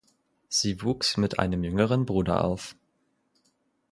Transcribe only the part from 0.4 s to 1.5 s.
Sie wuchs mit